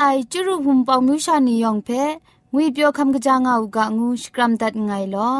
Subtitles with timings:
[0.00, 1.90] ไอจุรุหุมปองมิวชานียองเพ
[2.52, 5.32] งุยเปียวคำกะจางอูกะงูสกรัมดัดไงลอ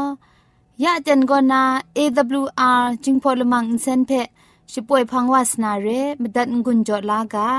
[0.83, 1.63] ยะเจนกอนา
[1.97, 4.11] AWR จิงพอลมังอินเซนเพ
[4.73, 5.89] ช่วยพังวาสนาเร
[6.23, 7.51] มดัดงุนจอลากา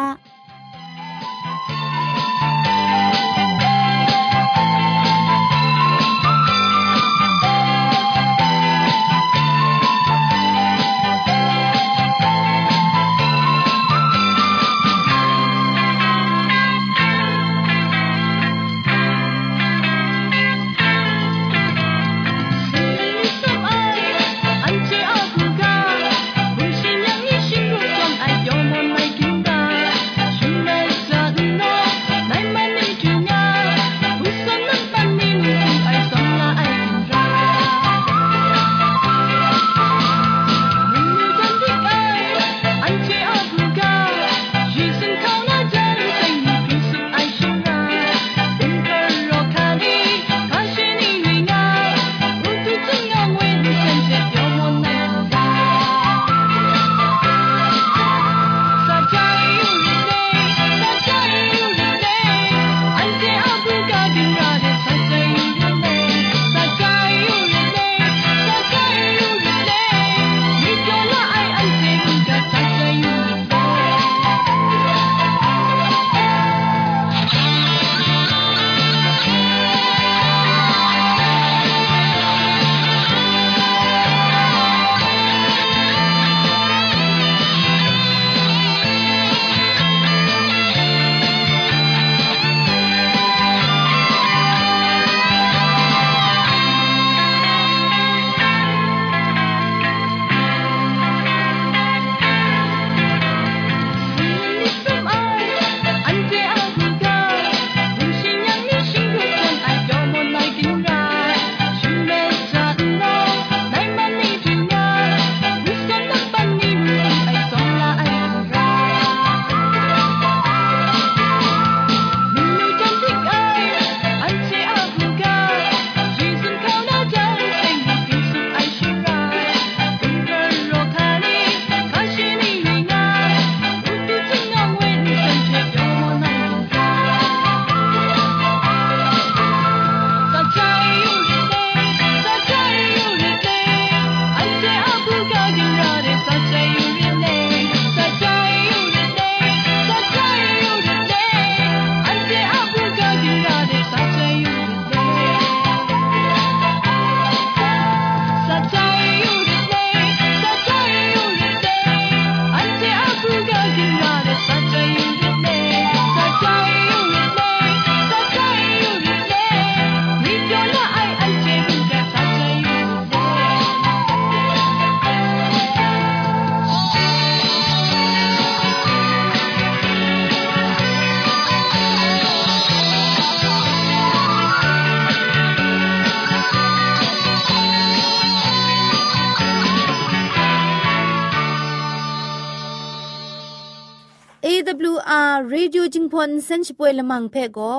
[195.59, 197.73] รีดิวจิงพอนเซนช่วยละมังเพ่ก็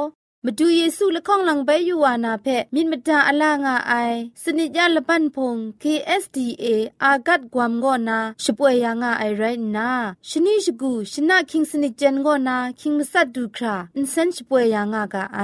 [0.45, 3.93] มาดูเยซูละข้องหลังใบยูวานาเพ่มินมดาอลางาไอ
[4.43, 6.65] สนิจยาละปันพง KSDA
[7.03, 9.43] อากัดกวามกอนาช่วยยางาไอไร
[9.77, 9.91] นา
[10.29, 15.41] ชนิชกูชนะคิงสนิจเจนกอนาคิงมัสัดดูคราอินเซนช่วยยางากาไอ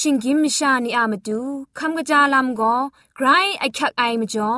[0.00, 1.40] ชิงกิมชานีอามาดู
[1.78, 2.74] คำกระจาลำก็
[3.16, 3.26] ไกร
[3.58, 4.52] ไอคักไอมจ่อ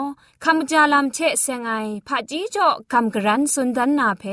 [0.45, 1.73] คำกระจาลำเชะเซงไอ
[2.07, 4.25] ผาจีจ่อคำกระรันสุนดันนาเพ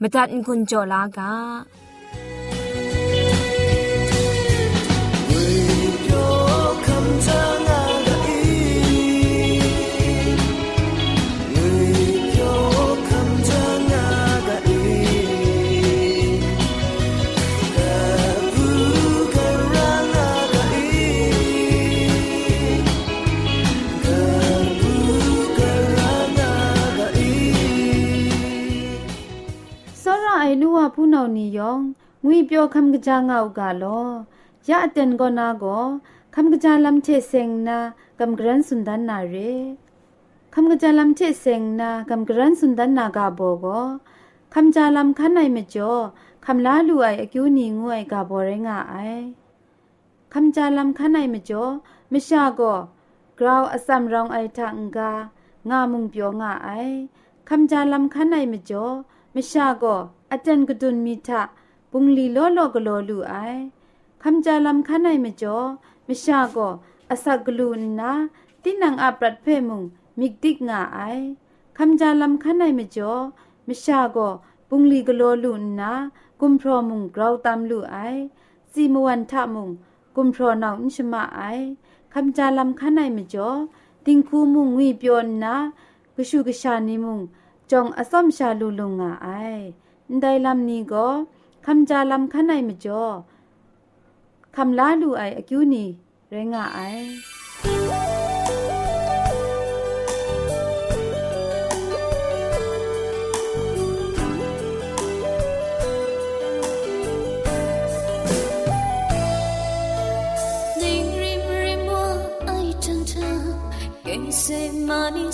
[0.00, 1.32] มตัดกุญจ่อลากา
[30.85, 31.79] ลูว่าผู้นานียอง
[32.23, 33.99] งุยเปียวคำกะจางเอากาลอ
[34.69, 35.77] ยะเต็นก็นาก็
[36.35, 37.77] คำกะจาลำเชเซงนา
[38.19, 39.35] กำกรันสุนดันนาเร
[40.53, 43.79] คำกะจาลำเชเซงนากำกรันสุนดันนากาโบก็
[44.53, 45.93] คำจาลำคันไหนมจ่อ
[46.45, 48.95] คำลาลูไออกิวนีงวยกาโบเรงาไอ
[50.33, 51.63] คำจาลำคันไหนมจ่อ
[52.11, 52.73] มิชาก็
[53.39, 55.11] กราวอสัมรองไอทังกา
[55.69, 56.69] งามุงเปียวงาไอ
[57.49, 58.85] คำจาลำคันไหนมจ่อ
[59.38, 59.94] มิชาก็
[60.30, 61.42] อาจารย์กดุนมีทะ
[61.90, 63.34] ปุงลีโลโลกโลลูไอ
[64.22, 65.58] คำจาลำคันไหนมจ่อ
[66.08, 66.68] มิชาก็
[67.10, 68.12] อาศักกลูนนา
[68.62, 69.82] ตินังอัปรัดเพมุง
[70.20, 70.98] มิกดิกงาไอ
[71.78, 73.12] คำจาลำคันไหนมจ่อ
[73.68, 74.28] มิชาก็
[74.68, 75.92] ปุงลีกโลลูนนา
[76.40, 77.96] กุมพรมุงกราวตามลูไอ
[78.72, 79.68] ซีมวันทะมุง
[80.16, 81.40] กุมพรนาวนิชมาไอ
[82.14, 83.50] คำจาลำคันไหนมจ่อ
[84.06, 85.54] ติงคูมุงวีเปียวนา
[86.14, 87.20] กชูกชานิมุง
[87.71, 89.27] จองอสอมชาลูลุงงาไอ
[90.21, 91.07] ได้ลำนี้ก็
[91.65, 93.03] คำจาลำคันไหนมจ่อ
[94.55, 95.85] คำลาลูไออกิวนี
[96.29, 96.79] เรงาไอ
[114.31, 115.29] 谁骂你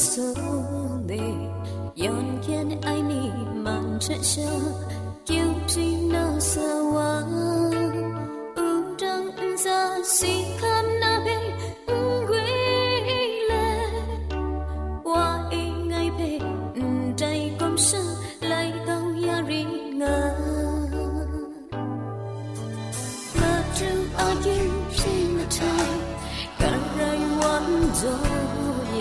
[2.03, 3.31] 연기한 아이니
[3.63, 4.41] 만져서
[5.25, 7.21] 기억지나 사와
[8.57, 11.37] 우정 은사 시캄 나베
[11.89, 13.53] 응괴래
[15.05, 16.39] 와 잉아이 베
[16.77, 17.99] 음자이 검사
[18.41, 19.63] lại đâu yari
[19.99, 20.19] nga.
[23.39, 26.03] Ta trưng a yin xin the time
[26.59, 27.67] cả rai wan
[28.03, 28.15] do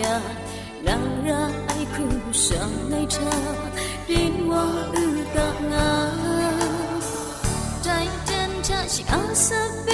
[0.04, 0.18] ya.
[1.26, 2.81] Ra ai khu sang
[4.08, 6.12] đến mơ ư tạc ngã,
[7.84, 9.91] trái chân cha chỉ áo sắp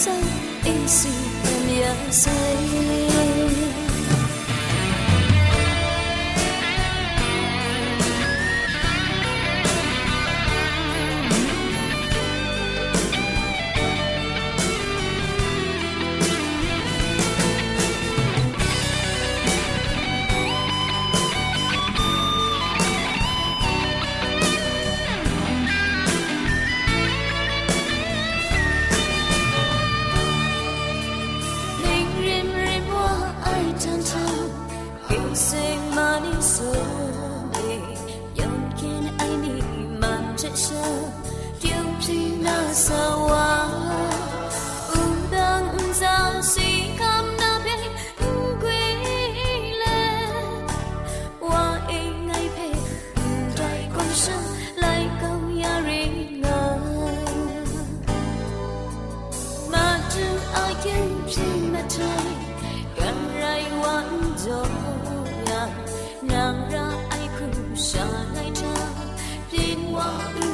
[0.00, 0.14] 一生
[0.64, 1.08] 一世
[1.44, 3.29] 等一世
[60.72, 60.84] Thank
[70.44, 70.49] you.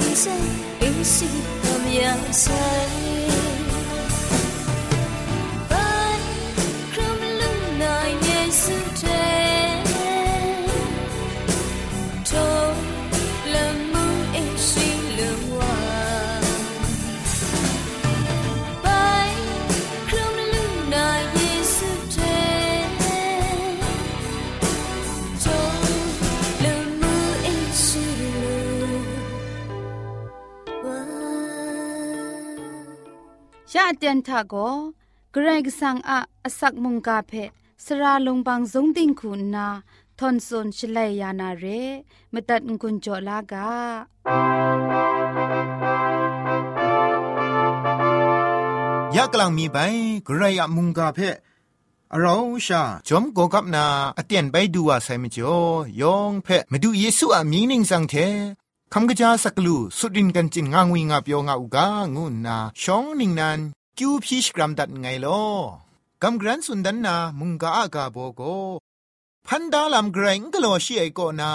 [0.00, 0.32] 一声
[0.80, 1.26] 一兮虞兮
[1.84, 3.47] 泪眼已
[33.98, 34.54] เตียนทาโก
[35.32, 37.32] เกรกสังอะอสักมุงกาเพ
[37.84, 39.68] สระลงบางสงติงคุณนา
[40.18, 41.64] ทอนซนชลัยยานาเร
[42.32, 43.70] มตัดกุญจลากา
[49.16, 49.78] ยากลางมีไป
[50.26, 51.18] กระยะมุงกาเพ
[52.20, 52.34] เรา
[52.66, 53.84] ชาจอมกกับนา
[54.18, 55.58] อเตียนไปดูว่าใส่มจ่อ
[56.00, 58.14] ยองเพมาดูเยซูอามีนิงสังเท
[58.92, 63.60] คำกระจาสักลูสุดินกันจินงางวิงาเปียวงาอุกางูนาชองนิงนัน
[63.98, 65.42] กิวพีชกรัมดัดไงลอ
[66.22, 68.42] กำกรันสุนดันนามุงกาอากาโบโก
[69.46, 71.52] พันดาลำเกรงก็โลชีไอโกนา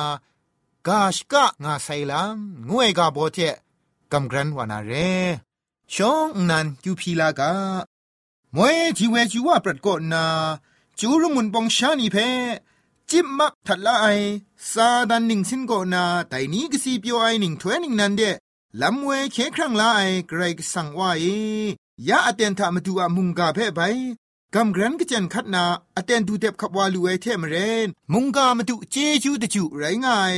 [0.87, 3.39] กาชกะงาไซลำงวยกาโบเจ
[4.11, 4.91] กำกรันวานาเร
[5.93, 7.51] ชองนันกิวพีลากา
[8.55, 10.25] มวยจีเวจีว่าปรดกนา
[10.99, 12.17] จูรุมุนปองชานีเพ
[13.09, 14.07] จิบมักทัดละไอ
[14.71, 18.21] ซาดันหนิงสินโกนาแต่นี้ก็สีเปียวไอหนิงถวยนิงนันเด
[18.81, 21.25] ลำเวเคครั้งละไอเกรกสังว่าเอ
[22.09, 23.81] ยาอเตนทามาดูอามุงกาเพ่ไป
[24.55, 25.63] กำกรันก็จันคัดนา
[25.97, 30.33] อเตนดูเด็บขับวาลูไอเทมเรนมุงกามาดูเจจูตะจูไรง่าย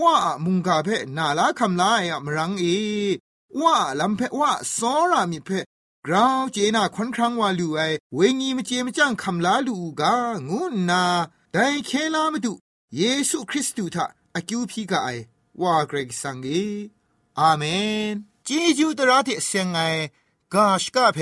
[0.00, 2.64] ว่ามุงกาเพ่นาลาคำลายอะมรังเอ
[3.60, 5.60] ว่าลำเพว่าซอรามิเพ่
[6.06, 7.80] กราวเจนาควันครั้งวาลูไอ
[8.14, 10.14] เวงีมเจมจังคำลาลูกา
[10.48, 11.02] งูนา
[11.52, 12.52] แต่เคลามาดู
[12.96, 15.08] เยซูคริสต์ทะอากิวพีกาไอ
[15.60, 16.48] ว่าเกรกสังเอ
[17.38, 17.62] อาเม
[18.12, 18.14] น
[18.44, 19.80] เจจูตระที่เสียงไอ
[20.54, 21.18] กาชกาเพ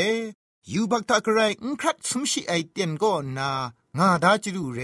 [0.73, 3.51] ยูบักตะกรายอุครัดสมชิไอเตียนก็นา
[3.99, 4.81] งาดาจิรูเร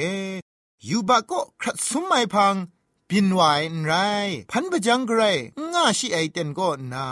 [0.89, 2.55] ยูบักก็ครัดสมไม่พัง
[3.09, 3.41] ปินไหว
[3.85, 3.93] ไร
[4.51, 5.37] พันปะจังกราย
[5.73, 7.07] งาชิไอเตียนก็นา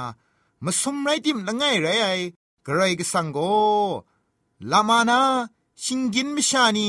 [0.65, 2.07] มาสมไรติมละไงไรไอ
[2.67, 3.39] กรายก็สังโก
[4.71, 5.21] ลามานา
[5.83, 6.89] ชิงกินมิชานี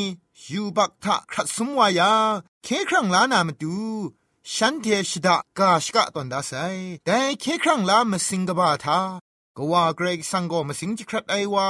[0.51, 2.13] ยูบักทะครัดสมวายา
[2.63, 3.77] เคครั้งลานามาดู
[4.53, 6.51] ฉันเทชดากาชกะตอนดาไซ
[7.05, 8.99] แต่เคครั้งลามาสิงกบาทา
[9.57, 11.67] กว่าเกรกสังโกมาสิงจิครัดไอวา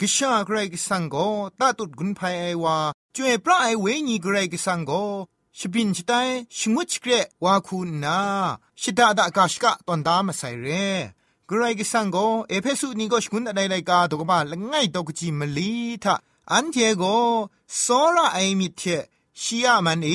[0.00, 1.16] กิชาเกรกสังโก
[1.60, 2.76] ตาตุดกุนไพไอวา
[3.14, 4.92] จวยพระไอเวญีเกรกสังโก
[5.58, 7.10] ชบินชิตายชิงวชิเกร
[7.44, 8.18] วาคูนา
[8.80, 10.66] ชิดาดากาชกะตอนดามาใส่เร
[11.46, 12.16] เกรกสังโก
[12.48, 15.72] เอเพสุนีโกชกุนอะไรไรกาตกบาละไงตกจิมลี
[16.04, 16.14] ทะ
[16.52, 17.04] อันเทโก
[17.78, 18.82] โซระไอมิเท
[19.42, 20.08] ชียมันเอ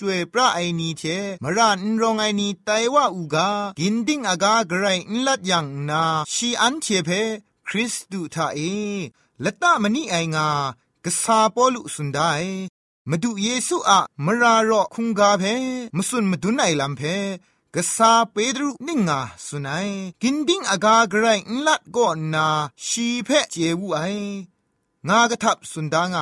[0.00, 1.02] จวยพระไอนีเท
[1.42, 4.86] มรานรองไอนีไตว่าอูกากินดิ้งอากากระไร
[5.26, 6.02] ลัดยังนา
[6.32, 7.10] ชีอันเทเพ
[7.68, 8.58] คริสตูทาเอ
[9.44, 10.48] ละตะมณีไองา
[11.04, 12.20] กษาปอลุสุนได
[13.10, 15.44] มาดูเยซูอะมรารอคุงกาเพ
[15.96, 17.02] มสุนมาดูไนลัมเพ
[17.74, 19.88] กษาเปดรุนิงาสุนัย
[20.22, 21.28] กินดิ้งอากากระไร
[21.66, 22.48] ลัดก็นา
[22.86, 24.00] ชีเพเจวูไอ
[25.08, 26.18] งากระทับสุนดางไง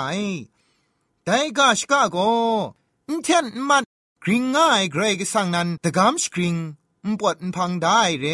[1.25, 2.19] แต่กาชกาโก
[3.25, 3.85] เทนมัน
[4.25, 6.57] กริงง่ายเกรกสังนันตะกามสกริง
[7.07, 8.27] มปวดพังได้เร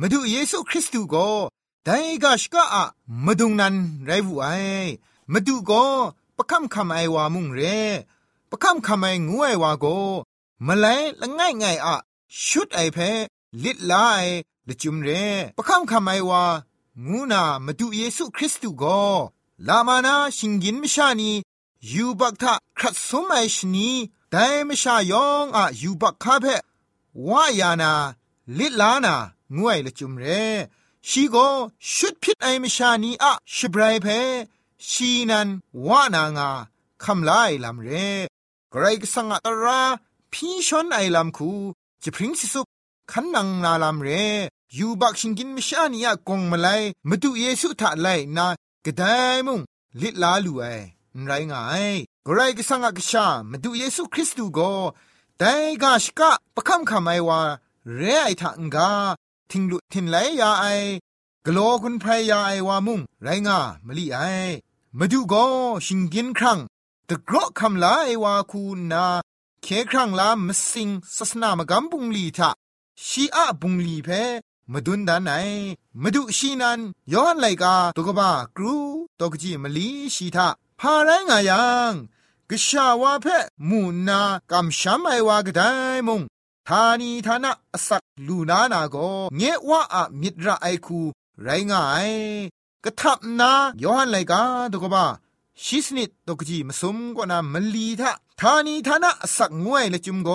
[0.00, 1.30] มาดูเยซูคริสต์ก็
[1.84, 2.84] แต่กาชกาอะ
[3.26, 4.46] มาดุงนันไรบุไอ
[5.32, 5.84] มาดูก็
[6.36, 7.60] ประคำคำไอวามุงเร
[8.50, 9.86] ประคำคำไองูไอวาโก
[10.66, 11.96] มาเลยละง่ายง่ายอะ
[12.46, 12.98] ชุดไอเพ
[13.64, 14.24] ลิดลาย
[14.68, 15.08] ละจุมเร
[15.56, 16.44] ประคำคำไอวา
[17.08, 19.02] งูนามาดูเยซูคริสต์ก็
[19.68, 21.30] ลามานาชิงกินมิชานี
[21.92, 23.88] ยูบักทะครัดสมัยชนี
[24.30, 26.46] แต่ไม่ชายองอะยูบักคาเพ
[27.28, 27.92] วายานา
[28.58, 29.14] ลิลานา
[29.56, 30.24] งวยละจุมเร
[31.08, 31.36] ชีโก
[31.94, 34.06] ชุดพิษไอมิชานีอะชิบไรเพ
[34.90, 35.48] ชีนัน
[35.86, 36.50] วานางา
[37.04, 37.88] คำลายลำเร
[38.70, 39.80] ไกรกสังอัตรา
[40.32, 41.50] พี่ชนไอลำคู
[42.02, 42.62] จะพริ้งสิสุ
[43.10, 44.08] ขันนังนาลำเร
[44.78, 46.68] ยูบักชิงกินมิชานีอะกงมาไล
[47.08, 48.46] มาดูเยซูทะไลนา
[48.84, 49.02] กระได
[49.46, 49.60] มุง
[50.00, 50.66] ลิลาลูไอ
[51.26, 51.86] ไรง่าย
[52.26, 54.72] กรกสังกชามาดูเยซูคริสต์ก็
[55.38, 55.52] แต่
[55.82, 57.40] กาชกะประคำคำไอว่า
[57.94, 58.90] เรไอทังกา
[59.50, 60.66] ทิงลุทินไหลยาไอ
[61.46, 64.18] กลัวคุณพรยาไอว่ามุงไรง่ามลีไอ
[64.98, 65.44] มาดูก็
[65.86, 66.58] ชิงกินครั้ง
[67.08, 69.06] ตะกรอคำลาไอว่าคูนา
[69.62, 72.50] เคครั้งลามสิงศาสนามกำบุงลีทะ
[73.06, 74.08] ชีอะบุงลีเพ
[74.72, 75.30] มาดุนดานไหน
[76.02, 76.80] มาดูชีนัน
[77.12, 78.76] ย้อนไลกาตกบ้ากรู
[79.20, 80.48] ตกจีมลีชีทา
[80.86, 81.92] พาไรงายัง
[82.50, 83.26] กชาวาเพ
[83.68, 85.62] มูนากำช้ำไอวากได
[86.06, 86.20] มง
[86.68, 87.52] ทานีทานะ
[87.86, 88.96] สักลูนานาโก
[89.36, 91.00] เงว่าอะมิตรไอคู
[91.42, 92.08] ไรงาย
[92.84, 93.52] กะทับนา
[93.84, 95.04] ย้อนไลกาตกบ้า
[95.64, 100.30] ชิสนิดตกจีมสมกว่านามลีทะทานีทานะสักงวยละจุมโก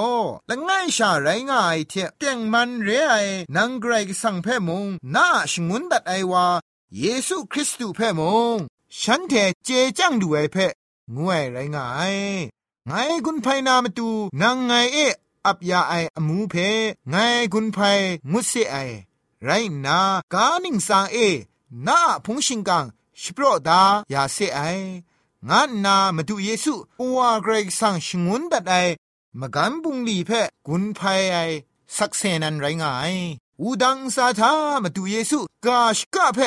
[0.50, 3.14] ละง่ายชาไรง่ายเทเตียงมันเรไอ
[3.56, 6.46] นังไกรกสังเพมงนาชงุนดัดไอวา
[7.00, 8.24] เยซูคริสต์เพม
[8.56, 8.60] ง
[8.98, 10.58] ฉันเทเจจังดูไอเพ
[11.16, 12.16] งวยไรงาย
[12.88, 12.92] ไง
[13.26, 14.10] กุนไพนามาตู
[14.42, 14.98] นางไงเอ
[15.46, 16.56] อับยาไออมูเพ
[17.10, 17.16] ไง
[17.54, 17.78] กุนไพ
[18.32, 18.76] มุสเซไอ
[19.46, 19.50] ไร
[19.86, 20.00] นา
[20.34, 21.18] กานิงสาเอ
[21.88, 22.86] น้าพงชิงกัง
[23.22, 23.82] ชิโปรดา
[24.14, 24.60] ยาเซไอ
[25.50, 28.74] งานนามาดูเยซูอวาเกรกสังชงุนดัดไอ
[29.40, 30.32] มกันบุงลีเพ
[30.68, 31.38] กุนภัยไอ
[31.98, 33.14] สักเซนันไรงาย
[33.62, 34.52] อูดังสาธา
[34.84, 36.40] มาดูเยซูกาชกะเพ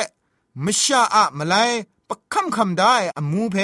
[0.63, 1.55] มชาอะมาไล
[2.13, 3.57] ปักคำคำได้อมูเพ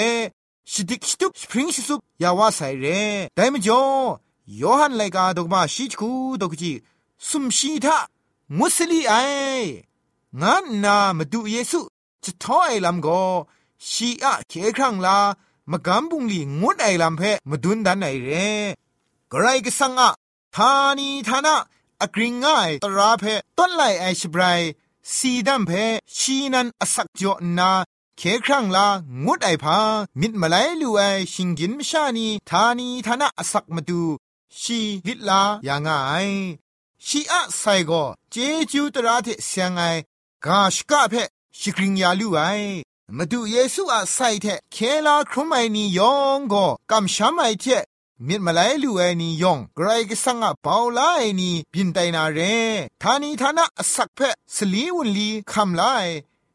[0.71, 3.01] สติกสตุปสปริงสุบยาวาไซเร่
[3.35, 3.83] ได้มจ่อ
[4.61, 6.09] ยอหันไลกาดกมาชิจคู
[6.41, 6.71] ดกจี
[7.27, 7.97] สุมชีทา
[8.57, 9.13] มุสลีไอ
[10.41, 11.79] งานนามาดูเยซู
[12.23, 13.07] จะท้อไอลำโก
[13.89, 15.17] ชีอะเคครั้งลา
[15.71, 18.29] มากำบุงลีงดไอลำเพมาดุนดันไอเร
[19.31, 20.09] กไรก็สังอะ
[20.55, 21.55] ทานีทานะ
[22.01, 23.23] อกริงง่ายตราเพ
[23.57, 24.61] ต้นไลไอชบราย
[25.15, 25.71] สีดำเพ
[26.17, 27.71] ชีนันอสักจอนา
[28.21, 28.87] เคครั้งลา
[29.25, 29.79] งดไอพา
[30.19, 31.01] มิดมาไลลูไอ
[31.33, 34.01] ชิงกินมชานีทานีทานะอสักมาดู
[34.59, 35.89] ชีลิลาอย่างไง
[37.05, 37.91] ชีอะไซโก
[38.31, 38.35] เจ
[38.71, 39.81] จูตราเทเสียงไอ
[40.45, 41.13] กาชกะเพ
[41.59, 42.39] ชิกริงยาลูไอ
[43.17, 47.65] มาดูเยซูอะไซเทเคลาครุไมนียองก็กำช้ำไอเท
[48.27, 52.39] มิดมาไลลูไอนียองไกรก็สังอะเปาลาไอนีบินไตนาเร
[53.01, 54.19] ทานีทานะสักเพ
[54.55, 55.83] สลีวุนลีคำไล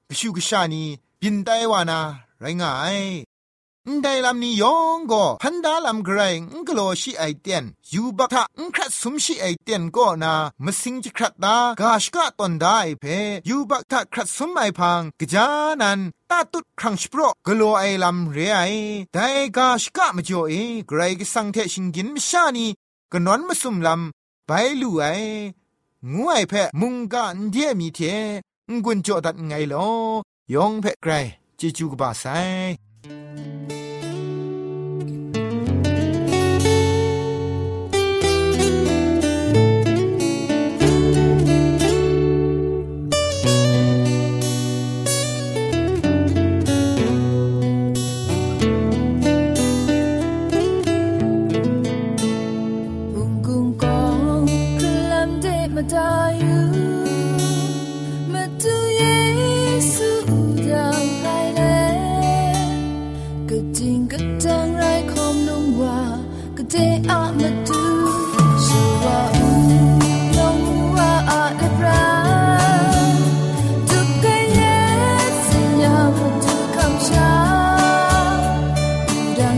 [0.08, 0.84] กชูกชานี
[1.26, 2.00] บินไตวานา
[2.40, 2.98] ไรงาย
[4.02, 13.04] ได้ลำนี้ยองก็พันดาลำไกรงกโลชีไอเตียนยูบักทะงครัดสมชีไอเตียนก็นามสิงจิครัดตากาชกะตอนได้เพ
[13.48, 15.46] ยูบักทะครัดสมไอพังกจา
[15.80, 18.60] นันตาตุดครั้งสโปรกโลไอลำเรไอ
[19.12, 20.54] แต่กาชกะมจ่อเอ
[20.88, 22.66] ไกรกสังเทชิงกินมชานี
[23.12, 25.04] กนอนมาสุมลำไปลูไอ
[26.12, 27.98] งูไอเพมุงกะนเดียมีเท
[28.70, 29.88] งกุนจ่อดัดไงลอ
[30.52, 31.12] ยองเพไกร
[31.60, 32.24] จิจูกบาไซ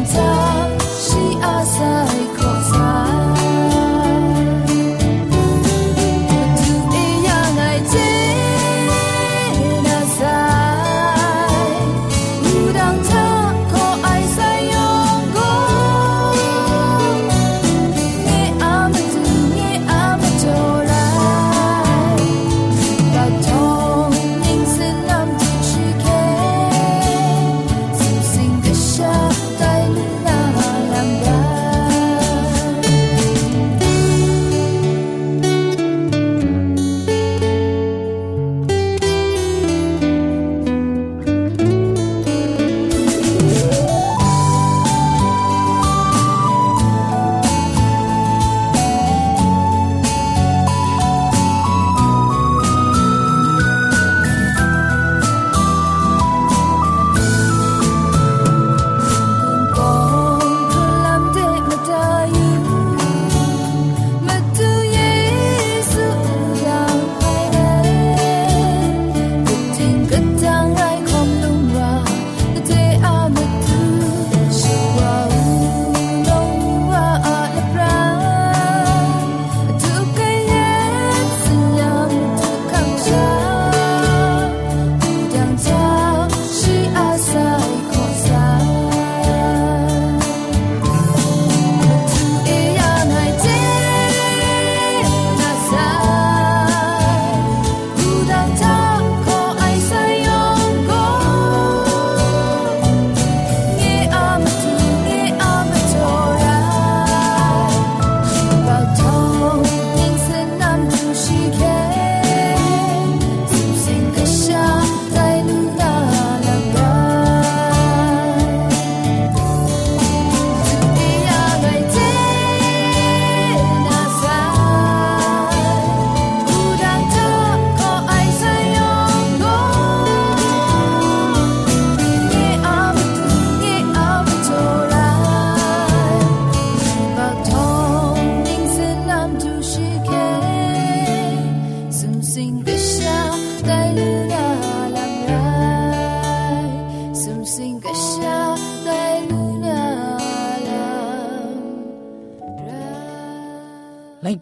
[0.06, 0.35] time.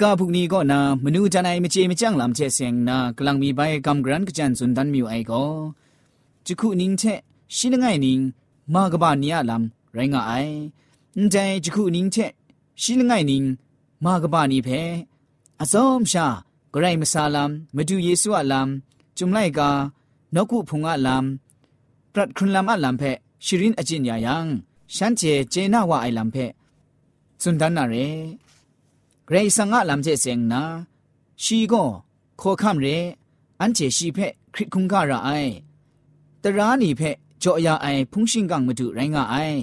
[0.05, 5.45] กาพุกนี้ก็นามนูจันไอมเจมจังลำเจเสียงนากลังมีใบกำกรันกจันสุนดันมิวไอก็
[6.47, 7.03] จุคุนิงเช
[7.57, 8.21] ชิลงไงนิง
[8.75, 10.33] มากบานนี้ลำไรงาไอ
[11.31, 12.17] ใจจุคุนิงเช
[12.83, 13.45] ชิลงไงนิง
[14.05, 14.69] มากบานีเพ
[15.61, 16.27] อสอมชา
[16.75, 19.71] กไรมซาลำมาดูเยซูอะลำจุมไลกา
[20.35, 23.03] นกุพุงอะลำปรัดครุนลำอะลำเพ
[23.45, 24.47] ชิรินอจินยายัง
[24.95, 26.37] ฉันเจเจนาวาไอลำเพ
[27.43, 27.97] สุนดันนาเร
[29.29, 30.63] ဂရေဆန်ငါလမ်ကျဲစင်နာ
[31.43, 31.89] ရှီကော
[32.41, 32.97] ခေါ်ခမ်ရဲ
[33.61, 35.53] အန်ချေရှိဖက်ခရစ်ခုံကရအိုင်
[36.43, 39.61] တရာနီဖက်ကြောအယာအိုင်ဖုန်ရှင်ကန်မတူရိုင်းကအိုင်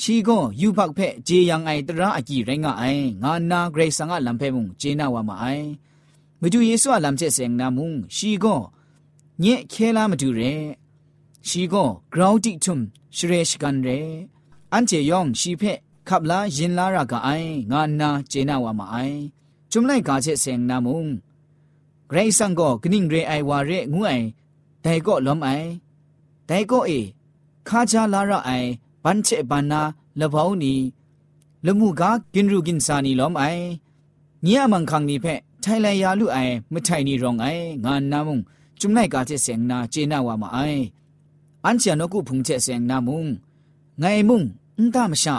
[0.00, 5.66] ရှီကောယူဘတ်ဖက်ဂျေယန်အိုင်တရာအကြီးရိုင်းကအိုင်ငါနာဂရေဆန်ငါလမ်ဖဲမုံဂျေနာဝါမအိုင်
[6.40, 8.60] မတူယေဆုအလမ်ကျဲစင်နာမုံရှီကော
[9.42, 10.52] ညက်ခဲလာမတူရဲ
[11.48, 12.82] ရှီကောဂရောင်းတိထွမ်
[13.16, 13.98] ရှရေရှကန်ရဲ
[14.72, 17.28] အန်ချေယောင်ရှီဖက် ขับลายินลารากะไอ
[17.72, 18.96] งานนาเจนาวามาไอ
[19.70, 21.06] จุมไลกาเจเซงนามุง
[22.10, 24.18] ไรสังก็กนิ่งเรไอวาเรงวย
[24.82, 25.48] แต่ก็ล้มไอ
[26.46, 26.90] แต่ก็เอ
[27.68, 28.50] คาจาลาระไอ
[29.04, 29.80] บันเชบันนา
[30.20, 30.74] ละเผานี
[31.66, 33.44] ละมูกากินรูกินซานีล้มไอ
[34.42, 36.38] เนี่ยมังคังนี่เพะไทไลยาลุไอ
[36.70, 37.46] ไม่ไทนี่รองไอ
[37.84, 38.38] งานนามุง
[38.80, 40.58] จุมไลกาเจเซงนาเจนาวามาไอ
[41.64, 43.26] อันเชียนกุพุงเจเซงนามุง
[44.00, 44.42] ไงมุง
[44.76, 45.36] อุ้งตามชา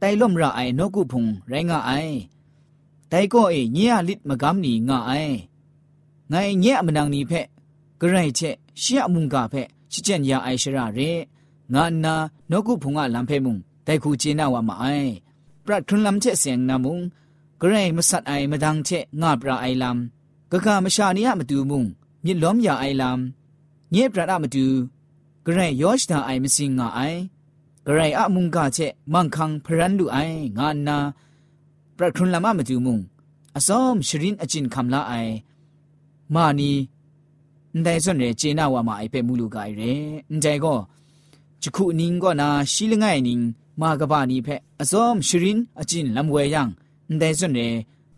[0.00, 2.14] တိုင်လွမ်ရအိုင်နော့ကုဖုံရိုင်းငါအိုင်
[3.12, 5.34] တိုင်ကောအေညေရလစ်မကမ်နီငါအိုင်
[6.32, 7.46] ငိုင်ညေအမနန်နီဖက်
[8.00, 11.10] ဂရိုင်ချက်ရှေ့အမှုန်ကဖက်ချစ်ချက်ညာအိုင်ရှရရဲ
[11.74, 12.14] ငါနာ
[12.50, 15.10] နော့ကုဖုံကလမ်ဖဲမှုန်တိုင်ခုကျေနာဝမအိုင်
[15.64, 17.02] ပရထွန်းလမ်ချက်စင်နာမှုန်
[17.60, 19.98] ဂရိုင်မဆတ်အိုင်မဒန်ချက်ငါပရာအိုင်လမ်
[20.52, 21.88] ဂကမရှာနီယမတူမှုန်
[22.24, 23.18] မြစ်လုံးမြအိုင်လမ်
[23.94, 24.64] ညေပရဒမတူ
[25.44, 27.20] ဂရိုင်ယောရှ်တာအိုင်မစင်ငါအိုင်
[27.90, 28.78] กระไรอะมุงกาเช
[29.14, 30.16] มังคังพรันดูไอ
[30.58, 30.96] งานนา
[31.96, 32.98] ประครุนละมามาจูมุง
[33.56, 35.12] อซอมชรินอจินคำละไอ
[36.34, 36.70] มานี
[37.82, 39.82] แต่ส่วนเรเจนาวามาไอเป็มูลูกไอเร
[40.42, 40.74] ใจก็
[41.62, 43.40] จุคุนิงก็นาชิลง่ายนิง
[43.80, 46.68] มากบานีเพะอซอมชรินอจินลำเวยัง
[47.18, 47.60] แต่ส่วนเร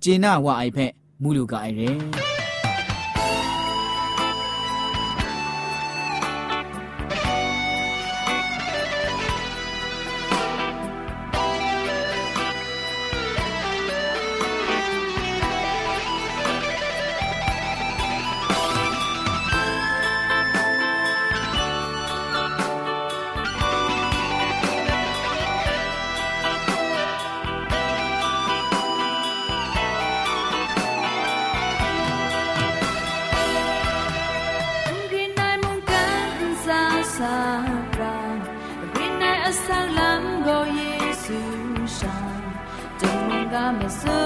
[0.00, 1.83] เจนาวาไอเพะมูลูกไอเร
[37.20, 38.40] sarang
[38.96, 41.40] rina asalam go yesu
[41.96, 42.44] shang
[43.00, 44.16] tung ga me so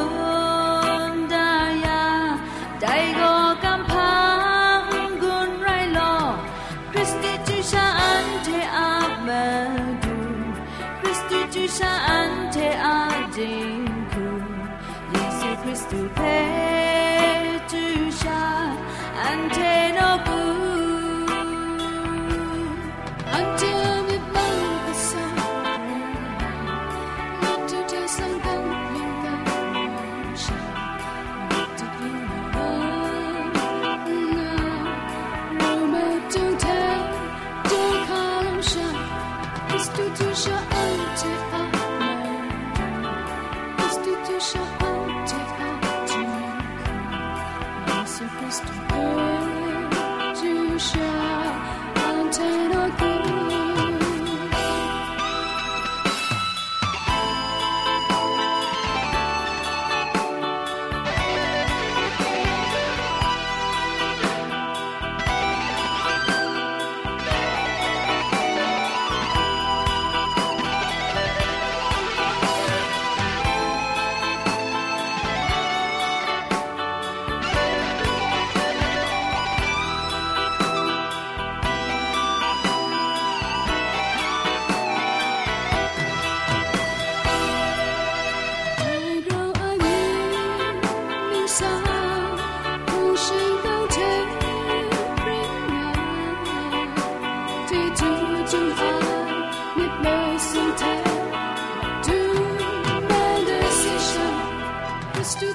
[48.54, 51.23] just a to shine.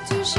[0.07, 0.38] situation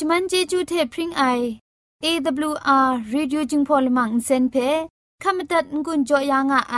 [0.00, 1.22] ชมันเจจูเทพริงไอ
[2.04, 4.56] AWR Radio จึงพอลมังเซนเพ
[5.22, 6.76] ขมตัดงุนจอยางอไอ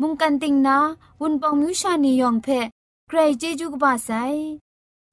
[0.00, 0.76] มุงกันติงนา
[1.20, 2.46] วุนปองมิวชานียองเพ
[3.08, 4.10] ใครเจจูกบาไซ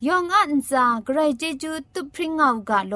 [0.08, 2.96] ยองอันซาใครเจจูตุพริงเอากาโล